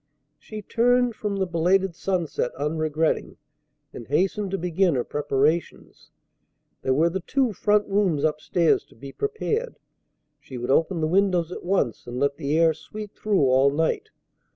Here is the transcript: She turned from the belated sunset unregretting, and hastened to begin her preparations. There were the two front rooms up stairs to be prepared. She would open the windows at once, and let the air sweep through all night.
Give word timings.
She 0.39 0.63
turned 0.63 1.15
from 1.15 1.35
the 1.35 1.45
belated 1.45 1.93
sunset 1.93 2.49
unregretting, 2.57 3.37
and 3.93 4.07
hastened 4.07 4.49
to 4.49 4.57
begin 4.57 4.95
her 4.95 5.03
preparations. 5.03 6.09
There 6.81 6.95
were 6.95 7.11
the 7.11 7.19
two 7.19 7.53
front 7.53 7.87
rooms 7.87 8.23
up 8.25 8.41
stairs 8.41 8.83
to 8.85 8.95
be 8.95 9.11
prepared. 9.11 9.77
She 10.39 10.57
would 10.57 10.71
open 10.71 11.01
the 11.01 11.07
windows 11.07 11.51
at 11.51 11.63
once, 11.63 12.07
and 12.07 12.19
let 12.19 12.37
the 12.37 12.57
air 12.57 12.73
sweep 12.73 13.15
through 13.15 13.43
all 13.43 13.69
night. 13.69 14.09